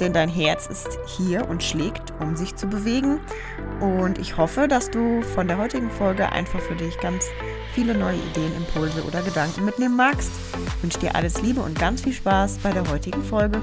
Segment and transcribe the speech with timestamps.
[0.00, 3.20] denn dein Herz ist hier und schlägt, um sich zu bewegen.
[3.80, 7.26] Und ich hoffe, dass du von der heutigen Folge einfach für dich ganz
[7.74, 10.30] viele neue Ideen, Impulse oder Gedanken mitnehmen magst.
[10.76, 13.60] Ich wünsche dir alles Liebe und ganz viel Spaß bei der heutigen Folge.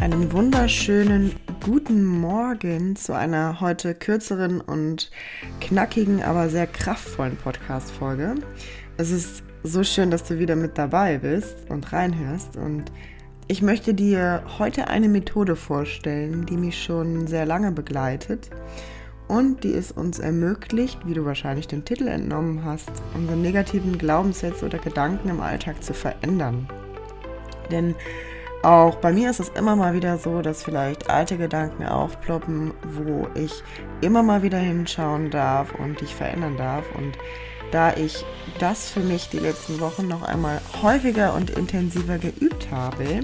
[0.00, 5.10] Einen wunderschönen guten Morgen zu einer heute kürzeren und
[5.60, 8.36] knackigen, aber sehr kraftvollen Podcast-Folge.
[8.96, 12.84] Es ist so schön, dass du wieder mit dabei bist und reinhörst und
[13.48, 18.50] ich möchte dir heute eine Methode vorstellen, die mich schon sehr lange begleitet
[19.26, 24.66] und die es uns ermöglicht, wie du wahrscheinlich den Titel entnommen hast, unsere negativen Glaubenssätze
[24.66, 26.68] oder Gedanken im Alltag zu verändern.
[27.70, 27.94] Denn
[28.62, 33.28] auch bei mir ist es immer mal wieder so, dass vielleicht alte Gedanken aufploppen, wo
[33.34, 33.62] ich
[34.02, 36.84] immer mal wieder hinschauen darf und dich verändern darf.
[36.96, 37.16] Und
[37.70, 38.24] da ich
[38.58, 43.20] das für mich die letzten Wochen noch einmal häufiger und intensiver geübt habe,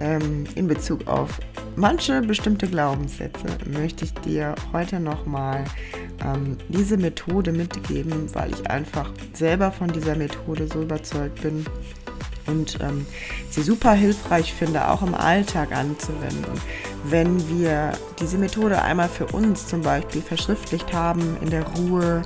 [0.00, 1.38] ähm, in Bezug auf
[1.76, 5.64] manche bestimmte Glaubenssätze, möchte ich dir heute nochmal
[6.24, 11.66] ähm, diese Methode mitgeben, weil ich einfach selber von dieser Methode so überzeugt bin
[12.46, 13.06] und ähm,
[13.50, 16.60] sie super hilfreich finde, auch im Alltag anzuwenden.
[17.04, 22.22] Wenn wir diese Methode einmal für uns zum Beispiel verschriftlicht haben, in der Ruhe,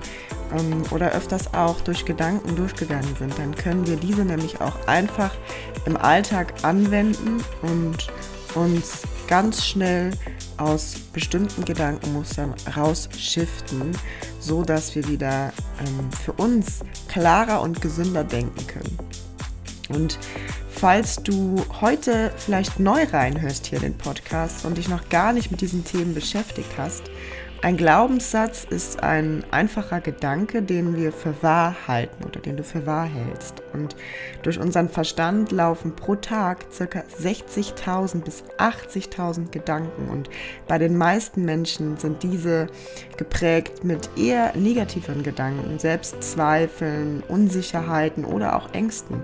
[0.57, 5.35] ähm, oder öfters auch durch Gedanken durchgegangen sind, dann können wir diese nämlich auch einfach
[5.87, 8.09] im Alltag anwenden und
[8.55, 10.11] uns ganz schnell
[10.57, 13.93] aus bestimmten Gedankenmustern rausschiften,
[14.41, 18.99] so dass wir wieder ähm, für uns klarer und gesünder denken können.
[19.89, 20.19] Und
[20.71, 25.51] falls du heute vielleicht neu reinhörst hier in den Podcast und dich noch gar nicht
[25.51, 27.05] mit diesen Themen beschäftigt hast,
[27.61, 32.87] ein Glaubenssatz ist ein einfacher Gedanke, den wir für wahr halten oder den du für
[32.87, 33.63] wahr hältst.
[33.73, 33.97] Und
[34.43, 37.01] durch unseren Verstand laufen pro Tag ca.
[37.21, 40.09] 60.000 bis 80.000 Gedanken.
[40.09, 40.31] Und
[40.69, 42.69] bei den meisten Menschen sind diese
[43.17, 49.23] geprägt mit eher negativeren Gedanken, Selbstzweifeln, Unsicherheiten oder auch Ängsten.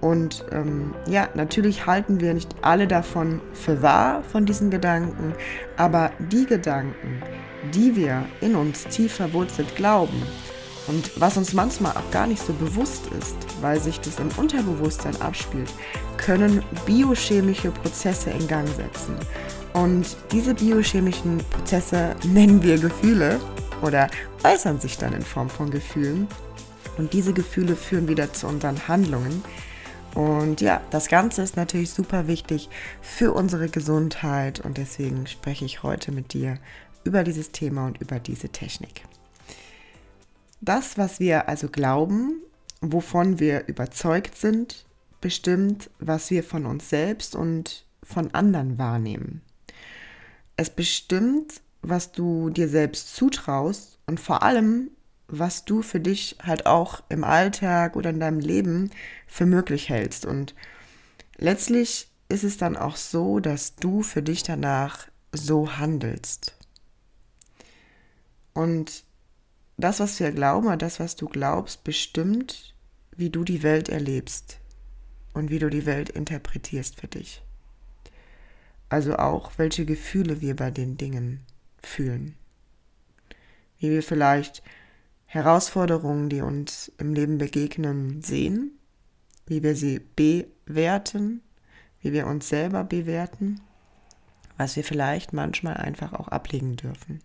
[0.00, 5.34] Und ähm, ja, natürlich halten wir nicht alle davon für wahr, von diesen Gedanken,
[5.76, 7.22] aber die Gedanken,
[7.70, 10.22] die wir in uns tief verwurzelt glauben
[10.86, 15.20] und was uns manchmal auch gar nicht so bewusst ist, weil sich das im Unterbewusstsein
[15.20, 15.72] abspielt,
[16.16, 19.16] können biochemische Prozesse in Gang setzen.
[19.72, 23.40] Und diese biochemischen Prozesse nennen wir Gefühle
[23.82, 24.08] oder
[24.44, 26.28] äußern sich dann in Form von Gefühlen.
[26.98, 29.42] Und diese Gefühle führen wieder zu unseren Handlungen,
[30.16, 32.70] und ja, das Ganze ist natürlich super wichtig
[33.02, 36.56] für unsere Gesundheit und deswegen spreche ich heute mit dir
[37.06, 39.02] über dieses Thema und über diese Technik.
[40.60, 42.42] Das, was wir also glauben,
[42.80, 44.84] wovon wir überzeugt sind,
[45.20, 49.42] bestimmt, was wir von uns selbst und von anderen wahrnehmen.
[50.56, 54.90] Es bestimmt, was du dir selbst zutraust und vor allem,
[55.28, 58.90] was du für dich halt auch im Alltag oder in deinem Leben
[59.26, 60.24] für möglich hältst.
[60.24, 60.54] Und
[61.36, 66.55] letztlich ist es dann auch so, dass du für dich danach so handelst.
[68.56, 69.04] Und
[69.76, 72.74] das, was wir glauben, oder das, was du glaubst, bestimmt,
[73.14, 74.60] wie du die Welt erlebst
[75.34, 77.42] und wie du die Welt interpretierst für dich.
[78.88, 81.40] Also auch, welche Gefühle wir bei den Dingen
[81.82, 82.34] fühlen.
[83.78, 84.62] Wie wir vielleicht
[85.26, 88.70] Herausforderungen, die uns im Leben begegnen, sehen,
[89.46, 91.42] wie wir sie bewerten,
[92.00, 93.60] wie wir uns selber bewerten,
[94.56, 97.20] was wir vielleicht manchmal einfach auch ablegen dürfen.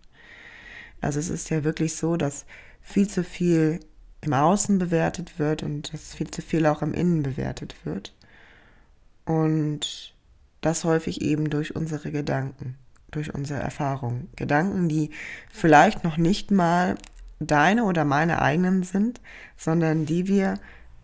[1.02, 2.46] Also es ist ja wirklich so, dass
[2.80, 3.80] viel zu viel
[4.22, 8.14] im Außen bewertet wird und dass viel zu viel auch im Innen bewertet wird.
[9.24, 10.14] Und
[10.60, 12.76] das häufig eben durch unsere Gedanken,
[13.10, 14.28] durch unsere Erfahrungen.
[14.36, 15.10] Gedanken, die
[15.52, 16.96] vielleicht noch nicht mal
[17.40, 19.20] deine oder meine eigenen sind,
[19.56, 20.54] sondern die wir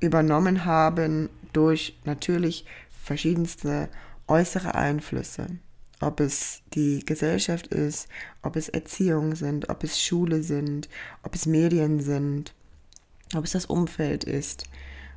[0.01, 2.65] übernommen haben durch natürlich
[3.03, 3.89] verschiedenste
[4.29, 5.47] äußere Einflüsse.
[6.01, 8.09] Ob es die Gesellschaft ist,
[8.43, 10.89] ob es Erziehung sind, ob es Schule sind,
[11.23, 12.55] ob es Medien sind,
[13.35, 14.65] ob es das Umfeld ist.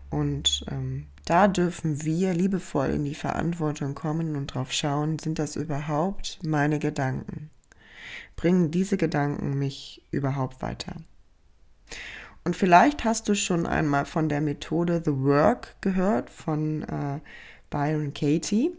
[0.10, 5.56] Und ähm, da dürfen wir liebevoll in die Verantwortung kommen und drauf schauen, sind das
[5.56, 7.50] überhaupt meine Gedanken?
[8.36, 10.96] Bringen diese Gedanken mich überhaupt weiter?
[12.44, 17.20] Und vielleicht hast du schon einmal von der Methode The Work gehört von äh,
[17.70, 18.72] Byron Katie.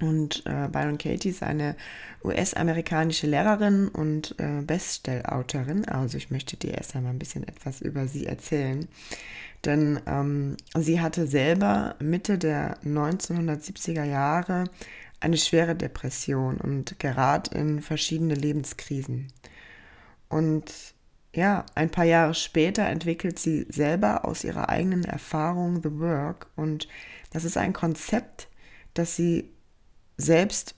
[0.00, 1.76] Und äh, Byron Katie ist eine
[2.24, 5.84] US-amerikanische Lehrerin und äh, Bestsellerautorin.
[5.86, 8.88] Also ich möchte dir erst einmal ein bisschen etwas über sie erzählen.
[9.64, 14.64] Denn ähm, sie hatte selber Mitte der 1970er Jahre
[15.20, 19.28] eine schwere Depression und gerät in verschiedene Lebenskrisen.
[20.30, 20.72] Und
[21.34, 26.46] ja, ein paar Jahre später entwickelt sie selber aus ihrer eigenen Erfahrung The Work.
[26.56, 26.88] Und
[27.32, 28.48] das ist ein Konzept,
[28.94, 29.50] das sie
[30.20, 30.74] selbst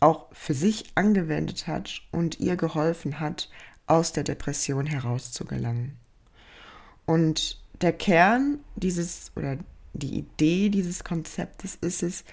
[0.00, 3.50] auch für sich angewendet hat und ihr geholfen hat,
[3.86, 5.96] aus der Depression herauszugelangen.
[7.06, 9.58] Und der Kern dieses oder
[9.92, 12.24] die Idee dieses Konzeptes ist es,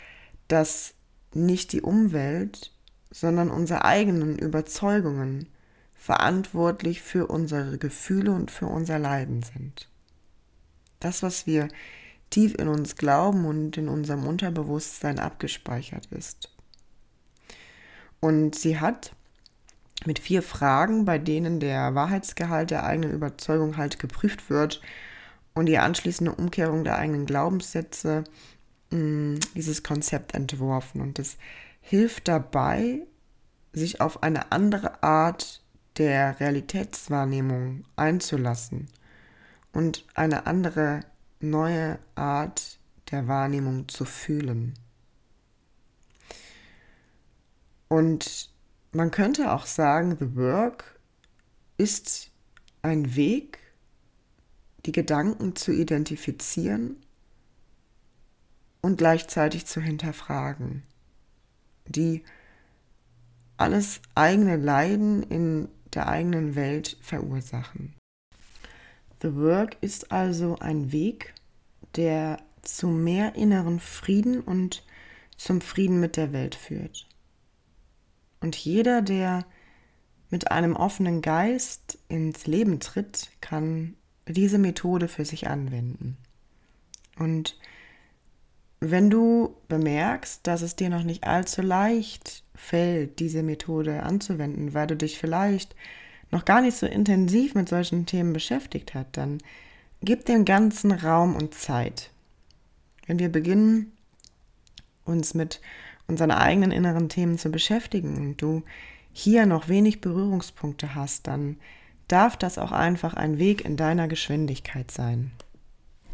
[0.48, 0.94] dass
[1.34, 2.72] nicht die Umwelt,
[3.10, 5.48] sondern unsere eigenen Überzeugungen
[5.96, 9.90] verantwortlich für unsere Gefühle und für unser Leiden sind.
[11.00, 11.68] Das, was wir
[12.30, 16.50] tief in uns glauben und in unserem Unterbewusstsein abgespeichert ist.
[18.20, 19.14] Und sie hat
[20.06, 24.82] mit vier Fragen, bei denen der Wahrheitsgehalt der eigenen Überzeugung halt geprüft wird
[25.54, 28.24] und die anschließende Umkehrung der eigenen Glaubenssätze,
[28.92, 31.02] mm, dieses Konzept entworfen.
[31.02, 31.38] Und es
[31.82, 33.02] hilft dabei,
[33.74, 35.62] sich auf eine andere Art
[35.98, 38.88] der Realitätswahrnehmung einzulassen
[39.74, 41.02] und eine andere
[41.40, 42.80] neue Art
[43.12, 44.74] der Wahrnehmung zu fühlen.
[47.88, 48.50] Und
[48.92, 51.00] man könnte auch sagen, The Work
[51.78, 52.32] ist
[52.82, 53.60] ein Weg,
[54.86, 56.98] die Gedanken zu identifizieren
[58.82, 60.84] und gleichzeitig zu hinterfragen,
[61.86, 62.24] die
[63.58, 67.97] alles eigene Leiden in der eigenen Welt verursachen.
[69.22, 71.34] The Work ist also ein Weg,
[71.96, 74.84] der zu mehr inneren Frieden und
[75.38, 77.08] zum Frieden mit der Welt führt.
[78.42, 79.46] Und jeder, der
[80.30, 83.96] mit einem offenen Geist ins Leben tritt, kann
[84.28, 86.18] diese Methode für sich anwenden.
[87.18, 87.58] Und
[88.80, 94.88] wenn du bemerkst, dass es dir noch nicht allzu leicht fällt, diese Methode anzuwenden, weil
[94.88, 95.76] du dich vielleicht
[96.32, 99.40] noch gar nicht so intensiv mit solchen Themen beschäftigt hast, dann
[100.02, 102.12] gib dem ganzen Raum und Zeit.
[103.06, 103.94] Wenn wir beginnen,
[105.06, 105.62] uns mit
[106.08, 108.64] unseren eigenen inneren Themen zu beschäftigen und du
[109.14, 111.58] hier noch wenig Berührungspunkte hast, dann
[112.08, 115.32] darf das auch einfach ein Weg in deiner Geschwindigkeit sein.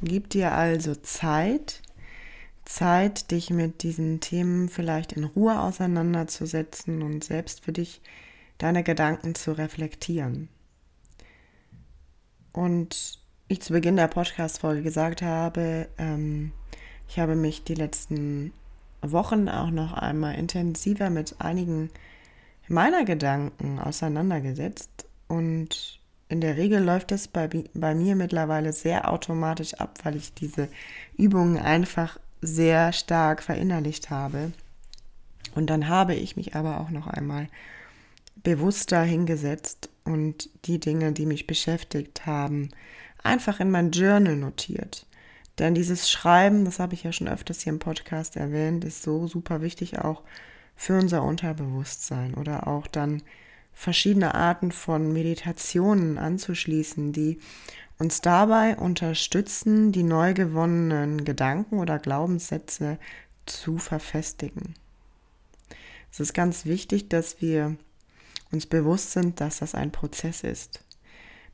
[0.01, 1.81] Gib dir also Zeit,
[2.65, 8.01] Zeit, dich mit diesen Themen vielleicht in Ruhe auseinanderzusetzen und selbst für dich
[8.63, 10.47] deine Gedanken zu reflektieren.
[12.53, 13.19] Und
[13.49, 16.53] ich zu Beginn der Podcast-Folge gesagt habe, ähm,
[17.09, 18.53] ich habe mich die letzten
[19.01, 21.89] Wochen auch noch einmal intensiver mit einigen
[22.69, 25.99] meiner Gedanken auseinandergesetzt und
[26.29, 30.69] in der Regel läuft es bei, bei mir mittlerweile sehr automatisch ab, weil ich diese
[31.17, 34.53] Übungen einfach sehr stark verinnerlicht habe.
[35.53, 37.49] Und dann habe ich mich aber auch noch einmal
[38.35, 42.69] bewusster hingesetzt und die Dinge, die mich beschäftigt haben,
[43.23, 45.05] einfach in mein Journal notiert.
[45.59, 49.27] Denn dieses Schreiben, das habe ich ja schon öfters hier im Podcast erwähnt, ist so
[49.27, 50.23] super wichtig auch
[50.75, 53.21] für unser Unterbewusstsein oder auch dann
[53.73, 57.39] verschiedene Arten von Meditationen anzuschließen, die
[57.99, 62.97] uns dabei unterstützen, die neu gewonnenen Gedanken oder Glaubenssätze
[63.45, 64.75] zu verfestigen.
[66.11, 67.75] Es ist ganz wichtig, dass wir
[68.53, 70.83] uns bewusst sind, dass das ein Prozess ist.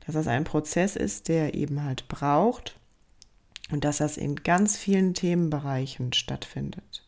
[0.06, 2.76] Dass das ein Prozess ist, der eben halt braucht,
[3.70, 7.04] und dass das in ganz vielen Themenbereichen stattfindet.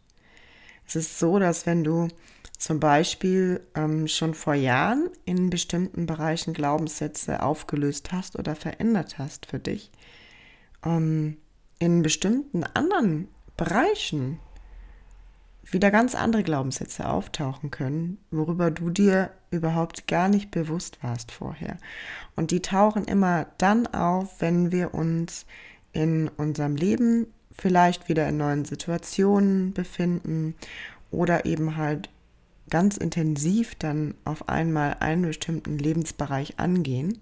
[0.86, 2.08] Es ist so, dass wenn du
[2.56, 9.46] zum Beispiel ähm, schon vor Jahren in bestimmten Bereichen Glaubenssätze aufgelöst hast oder verändert hast
[9.46, 9.90] für dich,
[10.84, 11.38] ähm,
[11.78, 14.38] in bestimmten anderen Bereichen
[15.64, 21.78] wieder ganz andere Glaubenssätze auftauchen können, worüber du dir überhaupt gar nicht bewusst warst vorher.
[22.36, 25.46] Und die tauchen immer dann auf, wenn wir uns
[25.92, 30.54] in unserem Leben vielleicht wieder in neuen Situationen befinden
[31.10, 32.08] oder eben halt
[32.70, 37.18] ganz intensiv dann auf einmal einen bestimmten Lebensbereich angehen.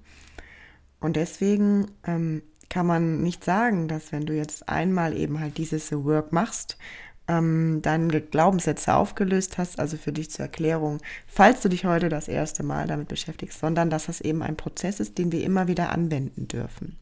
[1.00, 5.90] Und deswegen ähm, kann man nicht sagen, dass wenn du jetzt einmal eben halt dieses
[5.92, 6.78] Work machst,
[7.30, 12.26] ähm, deine Glaubenssätze aufgelöst hast, also für dich zur Erklärung, falls du dich heute das
[12.26, 15.90] erste Mal damit beschäftigst, sondern dass das eben ein Prozess ist, den wir immer wieder
[15.90, 16.98] anwenden dürfen.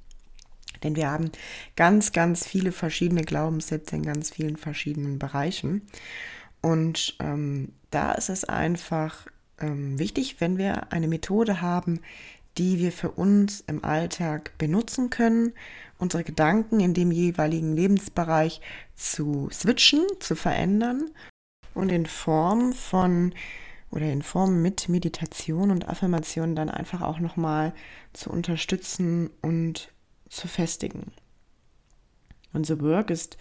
[0.83, 1.33] Denn wir haben
[1.77, 5.83] ganz, ganz viele verschiedene Glaubenssätze in ganz vielen verschiedenen Bereichen.
[6.61, 9.27] Und ähm, da ist es einfach
[9.61, 12.01] ähm, wichtig, wenn wir eine Methode haben,
[12.59, 15.53] die wir für uns im Alltag benutzen können,
[15.99, 18.61] unsere Gedanken in dem jeweiligen Lebensbereich
[18.95, 21.11] zu switchen, zu verändern
[21.75, 23.35] und in Form von
[23.91, 27.73] oder in Form mit Meditation und Affirmation dann einfach auch nochmal
[28.13, 29.93] zu unterstützen und
[30.29, 31.13] zu festigen.
[32.53, 33.39] Unser Work ist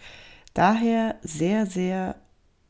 [0.54, 2.16] daher sehr, sehr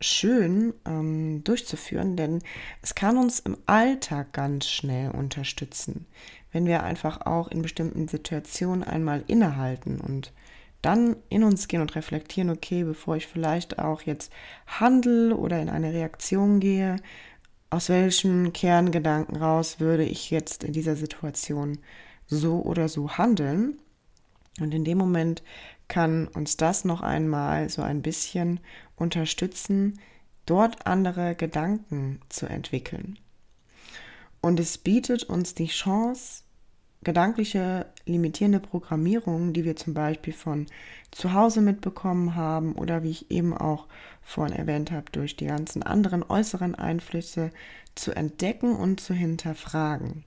[0.00, 2.40] schön ähm, durchzuführen, denn
[2.83, 6.07] es kann uns im Alltag ganz schnell unterstützen,
[6.52, 10.33] wenn wir einfach auch in bestimmten Situationen einmal innehalten und
[10.83, 14.33] dann in uns gehen und reflektieren, okay, bevor ich vielleicht auch jetzt
[14.67, 16.97] handel oder in eine Reaktion gehe,
[17.71, 21.78] aus welchem Kerngedanken raus würde ich jetzt in dieser Situation
[22.26, 23.78] so oder so handeln.
[24.61, 25.43] Und in dem Moment
[25.88, 28.61] kann uns das noch einmal so ein bisschen
[28.97, 29.99] unterstützen,
[30.47, 33.19] dort andere Gedanken zu entwickeln.
[34.40, 36.42] Und es bietet uns die Chance,
[37.02, 40.66] gedankliche limitierende Programmierungen, die wir zum Beispiel von
[41.11, 43.87] zu Hause mitbekommen haben oder wie ich eben auch
[44.23, 47.50] vorhin erwähnt habe, durch die ganzen anderen äußeren Einflüsse
[47.95, 50.25] zu entdecken und zu hinterfragen.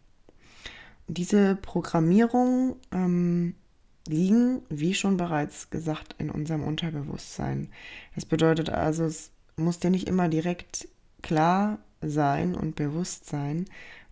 [1.07, 3.55] Diese Programmierungen ähm,
[4.07, 7.69] liegen, wie schon bereits gesagt, in unserem Unterbewusstsein.
[8.15, 10.87] Das bedeutet also, es muss dir nicht immer direkt
[11.21, 13.65] klar sein und bewusst sein,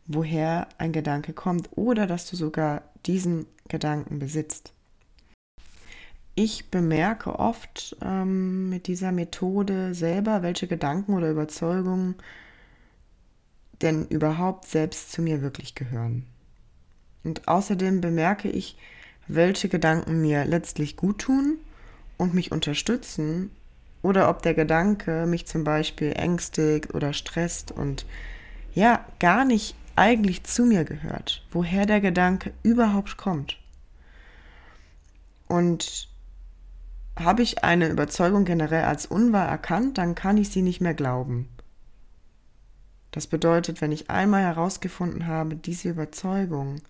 [0.10, 4.74] woher ein Gedanke kommt oder dass du sogar diesen Gedanken besitzt.
[6.34, 12.16] Ich bemerke oft ähm, mit dieser Methode selber, welche Gedanken oder Überzeugungen
[13.82, 16.26] denn überhaupt selbst zu mir wirklich gehören.
[17.24, 18.78] Und außerdem bemerke ich,
[19.28, 21.58] welche Gedanken mir letztlich gut tun
[22.18, 23.52] und mich unterstützen
[24.02, 28.06] oder ob der Gedanke mich zum Beispiel ängstigt oder stresst und
[28.74, 33.58] ja, gar nicht eigentlich zu mir gehört, woher der Gedanke überhaupt kommt.
[35.50, 36.08] Und
[37.18, 41.50] habe ich eine Überzeugung generell als unwahr erkannt, dann kann ich sie nicht mehr glauben.
[43.12, 46.82] Das bedeutet, wenn ich einmal herausgefunden habe, diese Überzeugung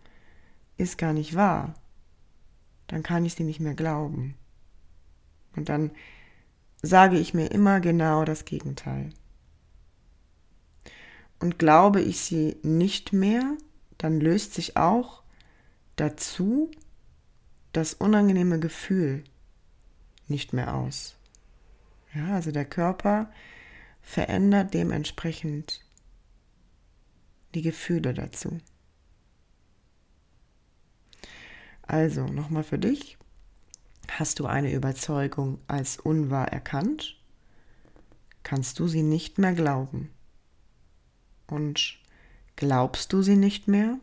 [0.78, 1.74] ist gar nicht wahr,
[2.86, 4.36] dann kann ich sie nicht mehr glauben.
[5.56, 5.90] Und dann
[6.84, 9.10] sage ich mir immer genau das Gegenteil.
[11.40, 13.58] Und glaube ich sie nicht mehr,
[13.98, 15.24] dann löst sich auch
[15.96, 16.70] dazu
[17.72, 19.24] das unangenehme Gefühl
[20.28, 21.16] nicht mehr aus.
[22.14, 23.32] Ja, also der Körper
[24.02, 25.82] verändert dementsprechend
[27.54, 28.60] die Gefühle dazu.
[31.84, 33.18] Also nochmal für dich.
[34.10, 37.16] Hast du eine Überzeugung als unwahr erkannt?
[38.44, 40.10] Kannst du sie nicht mehr glauben?
[41.50, 41.98] Und
[42.56, 43.98] glaubst du sie nicht mehr?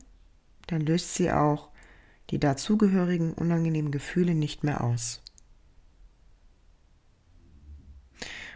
[0.67, 1.71] Dann löst sie auch
[2.31, 5.23] die dazugehörigen unangenehmen Gefühle nicht mehr aus.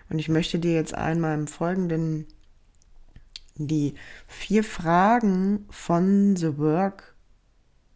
[0.08, 2.26] Und ich möchte dir jetzt einmal im Folgenden
[3.54, 3.94] die
[4.26, 7.09] vier Fragen von The Work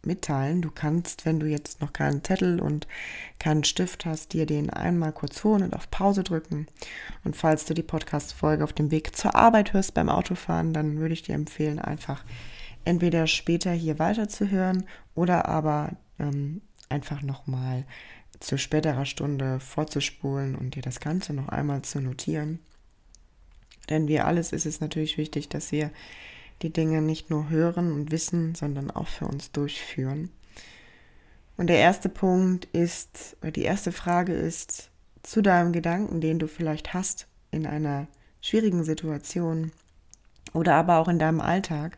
[0.05, 0.61] mitteilen.
[0.61, 2.87] Du kannst, wenn du jetzt noch keinen Zettel und
[3.39, 6.67] keinen Stift hast, dir den einmal kurz holen und auf Pause drücken.
[7.23, 11.13] Und falls du die Podcast-Folge auf dem Weg zur Arbeit hörst beim Autofahren, dann würde
[11.13, 12.23] ich dir empfehlen, einfach
[12.85, 14.85] entweder später hier weiterzuhören
[15.15, 17.85] oder aber ähm, einfach nochmal
[18.39, 22.59] zu späterer Stunde vorzuspulen und dir das Ganze noch einmal zu notieren.
[23.89, 25.91] Denn wie alles ist es natürlich wichtig, dass wir
[26.61, 30.29] die Dinge nicht nur hören und wissen, sondern auch für uns durchführen.
[31.57, 34.89] Und der erste Punkt ist, oder die erste Frage ist
[35.23, 38.07] zu deinem Gedanken, den du vielleicht hast in einer
[38.41, 39.71] schwierigen Situation
[40.53, 41.97] oder aber auch in deinem Alltag,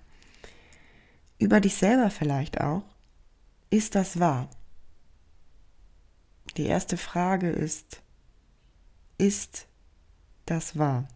[1.40, 2.84] über dich selber vielleicht auch,
[3.70, 4.50] ist das wahr?
[6.56, 8.02] Die erste Frage ist,
[9.18, 9.68] ist
[10.46, 11.08] das wahr?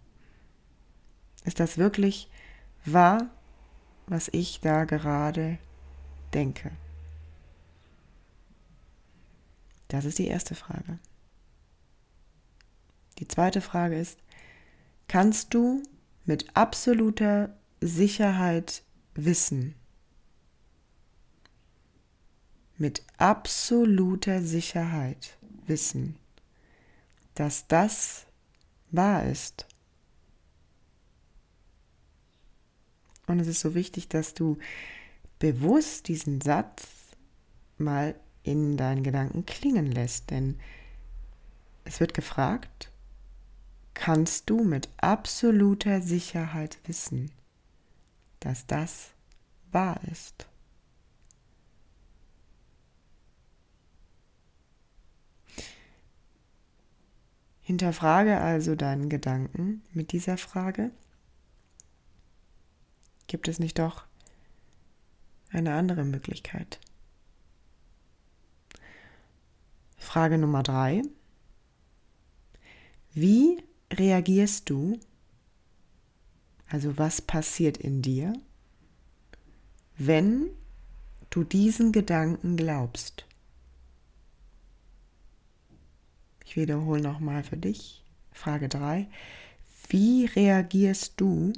[1.44, 2.30] Ist das wirklich
[2.86, 3.30] wahr,
[4.08, 5.58] was ich da gerade
[6.34, 6.72] denke?
[9.88, 11.00] Das ist die erste Frage.
[13.20, 14.20] Die zweite Frage ist,
[15.08, 15.84] kannst du
[16.26, 18.84] mit absoluter Sicherheit
[19.14, 19.76] wissen,
[22.78, 26.16] mit absoluter Sicherheit wissen,
[27.36, 28.26] dass das,
[28.92, 29.68] wahr ist.
[33.32, 34.58] Und es ist so wichtig, dass du
[35.40, 36.86] bewusst diesen Satz
[37.78, 40.60] mal in deinen Gedanken klingen lässt, denn
[41.86, 42.92] es wird gefragt,
[43.94, 47.32] kannst du mit absoluter Sicherheit wissen,
[48.42, 49.12] dass das
[49.72, 50.50] wahr ist?
[57.62, 60.92] Hinterfrage also deinen Gedanken mit dieser Frage.
[63.32, 64.04] Gibt es nicht doch
[65.52, 66.82] eine andere Möglichkeit?
[69.98, 71.02] Frage Nummer drei.
[73.14, 75.00] Wie reagierst du?
[76.68, 78.34] Also was passiert in dir,
[79.98, 80.50] wenn
[81.30, 83.26] du diesen Gedanken glaubst?
[86.44, 88.04] Ich wiederhole nochmal für dich.
[88.34, 89.08] Frage 3.
[89.88, 91.54] Wie reagierst du?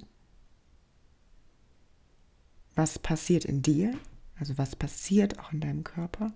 [2.76, 3.94] Was passiert in dir?
[4.40, 6.34] Also was passiert auch in deinem Körper,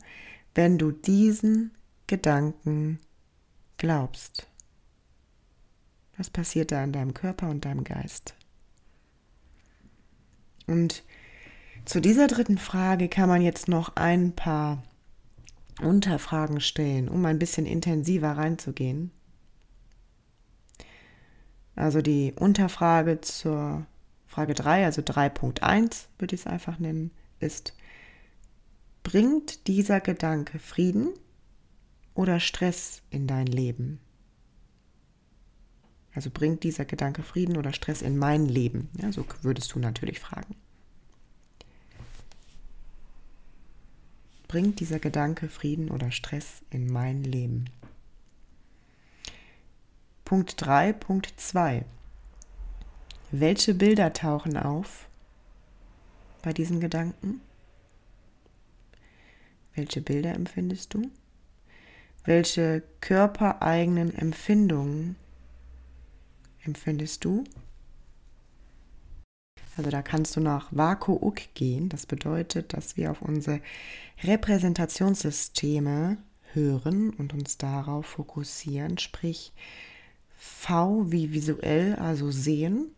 [0.55, 1.71] wenn du diesen
[2.05, 2.99] Gedanken
[3.77, 4.47] glaubst?
[6.17, 8.35] Was passiert da in deinem Körper und deinem Geist?
[10.67, 11.03] Und
[11.85, 14.83] zu dieser dritten Frage kann man jetzt noch ein paar
[15.81, 19.11] Unterfragen stellen, um ein bisschen intensiver reinzugehen.
[21.75, 23.85] Also die Unterfrage zur
[24.37, 27.73] Frage 3, also 3.1 würde ich es einfach nennen, ist,
[29.01, 31.09] bringt dieser Gedanke Frieden
[32.13, 33.99] oder Stress in dein Leben?
[36.13, 38.89] Also bringt dieser Gedanke Frieden oder Stress in mein Leben?
[39.01, 40.55] Ja, so würdest du natürlich fragen.
[44.47, 47.71] Bringt dieser Gedanke Frieden oder Stress in mein Leben?
[50.25, 51.85] Punkt 3, Punkt 2.
[53.31, 55.09] Welche Bilder tauchen auf
[56.43, 57.41] bei diesen Gedanken?
[59.75, 61.11] Welche Bilder empfindest du?
[62.23, 65.17] Welche körpereigenen Empfindungen
[66.63, 67.43] empfindest du?
[69.75, 71.89] Also da kannst du nach Wako-Uk gehen.
[71.89, 73.59] Das bedeutet, dass wir auf unsere
[74.23, 76.17] Repräsentationssysteme
[76.53, 78.97] hören und uns darauf fokussieren.
[78.97, 79.51] Sprich,
[80.37, 82.93] V wie visuell, also sehen.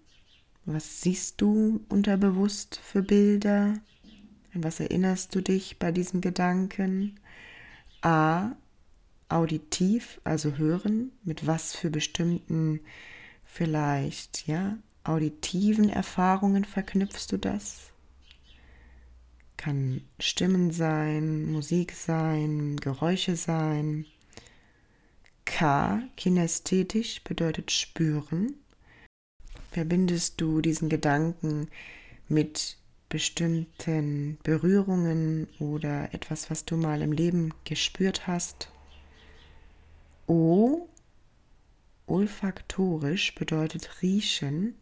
[0.72, 3.74] Was siehst du unterbewusst für Bilder?
[4.54, 7.20] An was erinnerst du dich bei diesen Gedanken?
[8.02, 8.52] A,
[9.30, 11.12] auditiv, also hören.
[11.24, 12.82] Mit was für bestimmten
[13.46, 17.90] vielleicht, ja, auditiven Erfahrungen verknüpfst du das?
[19.58, 24.06] Kann Stimmen sein, Musik sein, Geräusche sein.
[25.46, 28.54] K, kinästhetisch, bedeutet spüren.
[29.72, 31.70] Verbindest du diesen Gedanken
[32.28, 32.78] mit
[33.08, 38.72] bestimmten Berührungen oder etwas, was du mal im Leben gespürt hast?
[40.28, 40.88] O,
[42.08, 44.76] olfaktorisch bedeutet riechen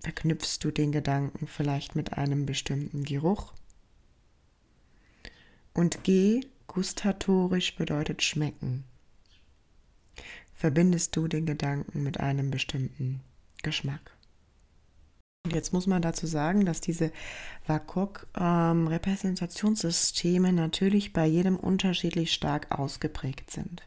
[0.00, 3.52] verknüpfst du den Gedanken vielleicht mit einem bestimmten Geruch.
[5.74, 8.84] Und G, gustatorisch bedeutet schmecken.
[10.54, 13.20] Verbindest du den Gedanken mit einem bestimmten
[13.62, 14.12] Geschmack.
[15.44, 17.10] Und jetzt muss man dazu sagen, dass diese
[17.66, 23.82] WAKOK-Repräsentationssysteme ähm, natürlich bei jedem unterschiedlich stark ausgeprägt sind.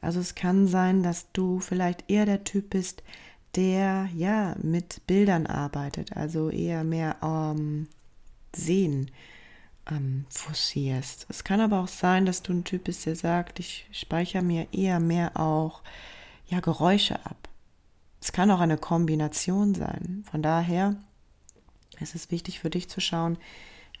[0.00, 3.02] Also es kann sein, dass du vielleicht eher der Typ bist,
[3.54, 7.88] der ja mit Bildern arbeitet, also eher mehr ähm,
[8.54, 9.10] sehen
[9.90, 11.26] ähm, forcierst.
[11.28, 14.66] Es kann aber auch sein, dass du ein Typ bist, der sagt, ich speichere mir
[14.72, 15.82] eher mehr auch
[16.48, 17.48] ja Geräusche ab.
[18.20, 20.24] Es kann auch eine Kombination sein.
[20.30, 20.96] Von daher
[22.00, 23.38] ist es wichtig für dich zu schauen,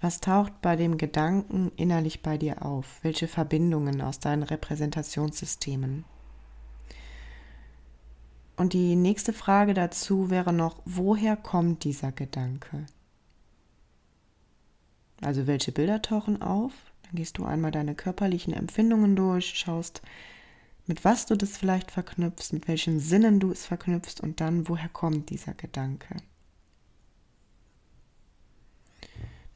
[0.00, 3.00] was taucht bei dem Gedanken innerlich bei dir auf?
[3.02, 6.04] Welche Verbindungen aus deinen Repräsentationssystemen?
[8.56, 12.86] Und die nächste Frage dazu wäre noch, woher kommt dieser Gedanke?
[15.20, 16.72] Also welche Bilder tauchen auf?
[17.04, 20.02] Dann gehst du einmal deine körperlichen Empfindungen durch, schaust,
[20.88, 24.88] mit was du das vielleicht verknüpfst, mit welchen Sinnen du es verknüpfst und dann, woher
[24.88, 26.16] kommt dieser Gedanke?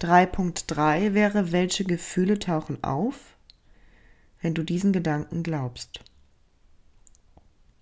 [0.01, 3.37] 3.3 wäre, welche Gefühle tauchen auf,
[4.43, 6.01] wenn du diesen Gedanken glaubst?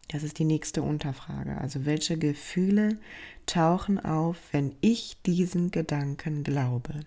[0.08, 1.58] Das ist die nächste Unterfrage.
[1.58, 2.98] Also welche Gefühle
[3.46, 7.00] tauchen auf, wenn ich diesen Gedanken glaube?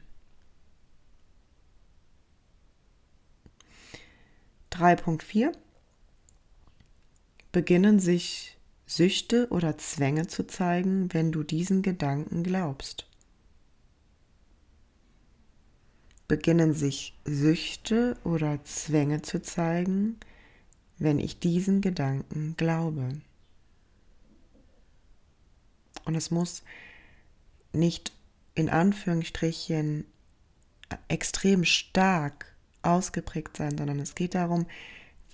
[4.71, 5.53] 3.4
[7.53, 13.07] beginnen sich Süchte oder Zwänge zu zeigen, wenn du diesen Gedanken glaubst?
[16.27, 20.17] Beginnen sich Süchte oder Zwänge zu zeigen,
[20.97, 23.21] wenn ich diesen Gedanken glaube?
[26.05, 26.63] Und es muss
[27.71, 28.13] nicht
[28.55, 30.05] in Anführungsstrichen
[31.07, 34.65] extrem stark ausgeprägt sein, sondern es geht darum,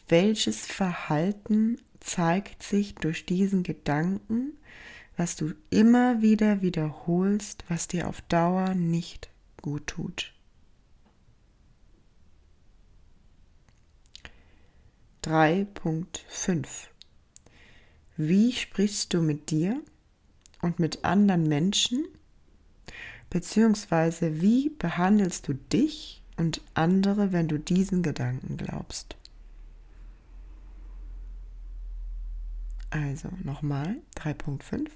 [0.10, 4.54] welches Verhalten zeigt sich durch diesen Gedanken,
[5.18, 9.30] was du immer wieder wiederholst, was dir auf Dauer nicht
[9.62, 10.34] gut tut.
[15.24, 16.66] 3.5
[18.16, 19.82] Wie sprichst du mit dir
[20.62, 22.06] und mit anderen Menschen?
[23.30, 29.19] Beziehungsweise wie behandelst du dich und andere, wenn du diesen Gedanken glaubst?
[32.90, 34.88] Also nochmal 3.5.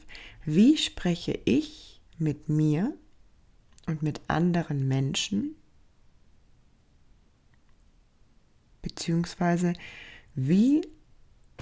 [0.45, 2.93] Wie spreche ich mit mir
[3.86, 5.56] und mit anderen Menschen?
[8.82, 9.73] Beziehungsweise
[10.36, 10.82] wie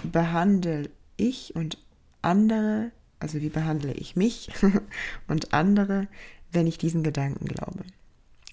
[0.03, 1.77] behandle ich und
[2.21, 4.49] andere, also wie behandle ich mich
[5.27, 6.07] und andere,
[6.51, 7.83] wenn ich diesen Gedanken glaube?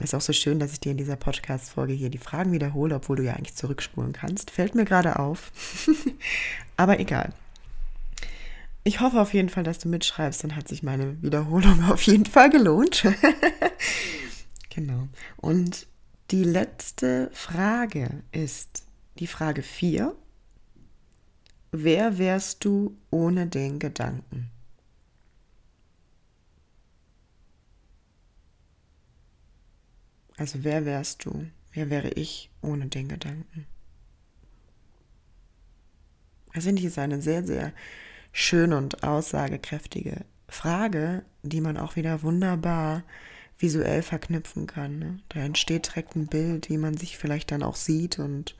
[0.00, 3.16] Ist auch so schön, dass ich dir in dieser Podcast-Folge hier die Fragen wiederhole, obwohl
[3.16, 4.50] du ja eigentlich zurückspulen kannst.
[4.50, 5.50] Fällt mir gerade auf.
[6.76, 7.32] Aber egal.
[8.88, 12.24] Ich hoffe auf jeden Fall, dass du mitschreibst, dann hat sich meine Wiederholung auf jeden
[12.24, 13.06] Fall gelohnt.
[14.70, 15.08] genau.
[15.36, 15.86] Und
[16.30, 18.84] die letzte Frage ist
[19.18, 20.16] die Frage 4.
[21.70, 24.48] Wer wärst du ohne den Gedanken?
[30.38, 31.46] Also wer wärst du?
[31.72, 33.66] Wer wäre ich ohne den Gedanken?
[36.54, 37.74] Das finde ich ist eine sehr, sehr
[38.38, 43.02] schöne und aussagekräftige Frage, die man auch wieder wunderbar
[43.58, 44.98] visuell verknüpfen kann.
[45.00, 45.18] Ne?
[45.28, 48.56] Da entsteht direkt ein Bild, wie man sich vielleicht dann auch sieht und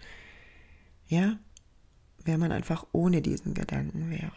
[1.06, 1.38] ja,
[2.24, 4.32] wer man einfach ohne diesen Gedanken wäre.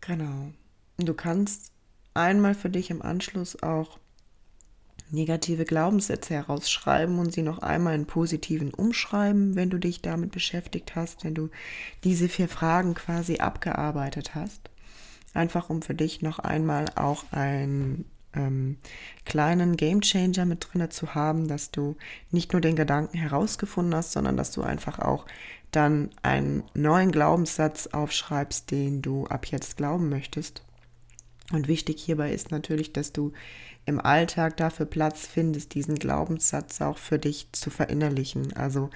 [0.00, 0.50] Genau.
[0.96, 1.72] Du kannst
[2.14, 3.98] einmal für dich im Anschluss auch
[5.12, 10.96] negative Glaubenssätze herausschreiben und sie noch einmal in positiven umschreiben, wenn du dich damit beschäftigt
[10.96, 11.50] hast, wenn du
[12.02, 14.70] diese vier Fragen quasi abgearbeitet hast.
[15.34, 18.78] Einfach um für dich noch einmal auch einen ähm,
[19.24, 21.96] kleinen Game Changer mit drinne zu haben, dass du
[22.30, 25.26] nicht nur den Gedanken herausgefunden hast, sondern dass du einfach auch
[25.70, 30.62] dann einen neuen Glaubenssatz aufschreibst, den du ab jetzt glauben möchtest.
[31.50, 33.32] Und wichtig hierbei ist natürlich, dass du
[33.84, 38.52] im Alltag dafür Platz findest, diesen Glaubenssatz auch für dich zu verinnerlichen.
[38.56, 38.90] Also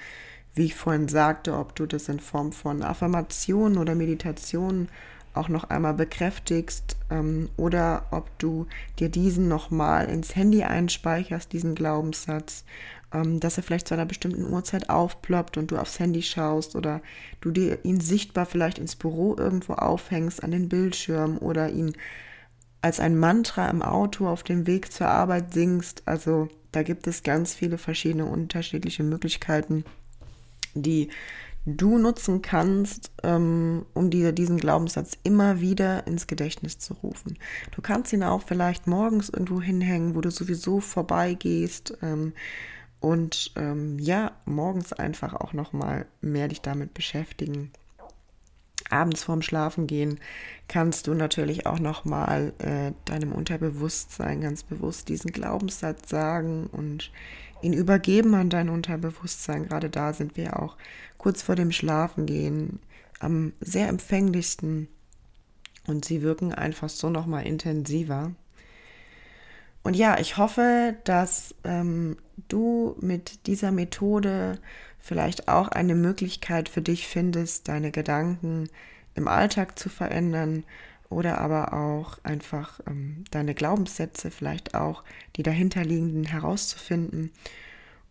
[0.55, 4.89] wie ich vorhin sagte, ob du das in Form von Affirmationen oder Meditationen
[5.33, 8.65] auch noch einmal bekräftigst ähm, oder ob du
[8.99, 12.65] dir diesen nochmal ins Handy einspeicherst, diesen Glaubenssatz,
[13.13, 17.01] ähm, dass er vielleicht zu einer bestimmten Uhrzeit aufploppt und du aufs Handy schaust oder
[17.39, 21.93] du dir ihn sichtbar vielleicht ins Büro irgendwo aufhängst an den Bildschirm oder ihn
[22.81, 26.03] als ein Mantra im Auto auf dem Weg zur Arbeit singst.
[26.05, 29.83] Also da gibt es ganz viele verschiedene unterschiedliche Möglichkeiten,
[30.73, 31.09] die
[31.65, 37.37] du nutzen kannst, ähm, um dir diesen Glaubenssatz immer wieder ins Gedächtnis zu rufen.
[37.71, 42.33] Du kannst ihn auch vielleicht morgens irgendwo hinhängen, wo du sowieso vorbeigehst ähm,
[43.01, 47.71] und ähm, ja, morgens einfach auch nochmal mehr dich damit beschäftigen
[48.89, 50.19] abends vorm Schlafengehen
[50.67, 57.11] kannst du natürlich auch nochmal äh, deinem Unterbewusstsein ganz bewusst diesen Glaubenssatz sagen und
[57.61, 59.67] ihn übergeben an dein Unterbewusstsein.
[59.67, 60.77] Gerade da sind wir auch
[61.17, 62.79] kurz vor dem Schlafengehen
[63.19, 64.87] am sehr empfänglichsten
[65.87, 68.31] und sie wirken einfach so nochmal intensiver.
[69.83, 72.17] Und ja, ich hoffe, dass ähm,
[72.49, 74.59] du mit dieser Methode
[75.07, 78.69] vielleicht auch eine Möglichkeit für dich findest, deine Gedanken
[79.15, 80.65] im Alltag zu verändern
[81.09, 85.03] oder aber auch einfach ähm, deine Glaubenssätze vielleicht auch,
[85.37, 87.31] die dahinterliegenden herauszufinden.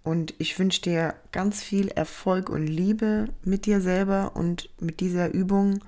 [0.03, 5.35] Und ich wünsche dir ganz viel Erfolg und Liebe mit dir selber und mit dieser
[5.35, 5.85] Übung.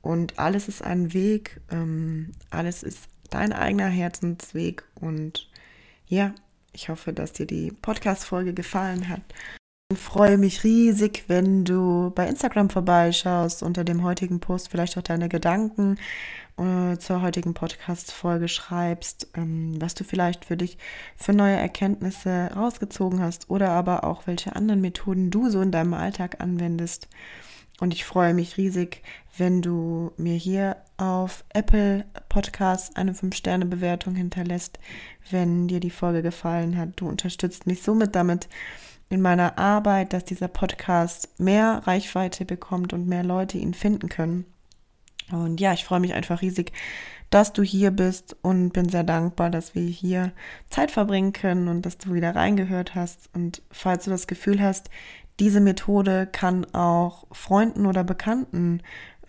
[0.00, 4.84] Und alles ist ein Weg, ähm, alles ist dein eigener Herzensweg.
[4.94, 5.50] Und
[6.06, 6.34] ja,
[6.72, 9.22] ich hoffe, dass dir die Podcast-Folge gefallen hat.
[9.96, 15.28] Freue mich riesig, wenn du bei Instagram vorbeischaust, unter dem heutigen Post vielleicht auch deine
[15.28, 15.98] Gedanken
[16.58, 20.78] äh, zur heutigen Podcast-Folge schreibst, ähm, was du vielleicht für dich
[21.16, 25.94] für neue Erkenntnisse rausgezogen hast oder aber auch welche anderen Methoden du so in deinem
[25.94, 27.08] Alltag anwendest.
[27.80, 29.02] Und ich freue mich riesig,
[29.38, 34.78] wenn du mir hier auf Apple Podcasts eine 5-Sterne-Bewertung hinterlässt,
[35.30, 36.90] wenn dir die Folge gefallen hat.
[36.96, 38.48] Du unterstützt mich somit damit
[39.10, 44.46] in meiner Arbeit, dass dieser Podcast mehr Reichweite bekommt und mehr Leute ihn finden können.
[45.30, 46.72] Und ja, ich freue mich einfach riesig,
[47.28, 50.32] dass du hier bist und bin sehr dankbar, dass wir hier
[50.68, 53.30] Zeit verbringen können und dass du wieder reingehört hast.
[53.34, 54.90] Und falls du das Gefühl hast,
[55.38, 58.82] diese Methode kann auch Freunden oder Bekannten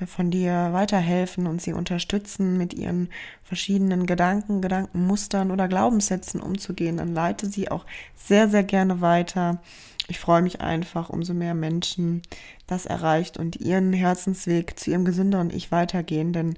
[0.07, 3.09] von dir weiterhelfen und sie unterstützen, mit ihren
[3.43, 7.85] verschiedenen Gedanken, Gedankenmustern oder Glaubenssätzen umzugehen, dann leite sie auch
[8.15, 9.61] sehr, sehr gerne weiter.
[10.07, 12.21] Ich freue mich einfach, umso mehr Menschen
[12.67, 16.55] das erreicht und ihren Herzensweg zu ihrem gesünderen Ich weitergehen, denn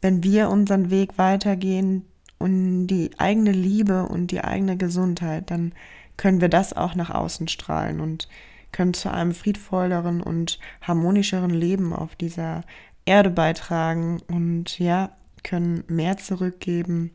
[0.00, 2.04] wenn wir unseren Weg weitergehen
[2.38, 5.72] und die eigene Liebe und die eigene Gesundheit, dann
[6.16, 8.28] können wir das auch nach außen strahlen und
[8.72, 12.62] können zu einem friedvolleren und harmonischeren Leben auf dieser
[13.04, 15.10] Erde beitragen und ja,
[15.42, 17.10] können mehr zurückgeben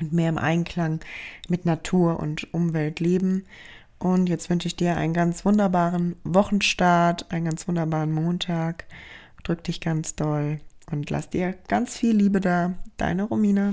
[0.00, 1.00] und mehr im Einklang
[1.48, 3.44] mit Natur und Umwelt leben.
[3.98, 8.86] Und jetzt wünsche ich dir einen ganz wunderbaren Wochenstart, einen ganz wunderbaren Montag.
[9.44, 10.60] Drück dich ganz doll
[10.90, 12.74] und lass dir ganz viel Liebe da.
[12.96, 13.72] Deine Romina.